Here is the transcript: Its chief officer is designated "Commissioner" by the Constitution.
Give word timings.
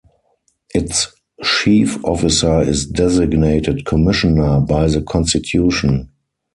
Its 0.73 1.09
chief 1.43 2.03
officer 2.03 2.61
is 2.63 2.87
designated 2.87 3.85
"Commissioner" 3.85 4.59
by 4.59 4.87
the 4.87 5.03
Constitution. 5.03 6.09